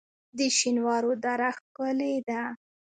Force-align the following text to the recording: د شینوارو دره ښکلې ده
د 0.37 0.39
شینوارو 0.57 1.13
دره 1.23 1.49
ښکلې 1.57 2.15
ده 2.27 2.41